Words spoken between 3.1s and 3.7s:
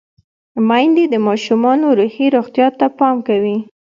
کوي۔